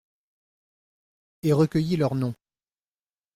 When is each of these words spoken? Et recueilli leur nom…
Et 1.43 1.53
recueilli 1.53 1.95
leur 1.95 2.15
nom… 2.15 2.33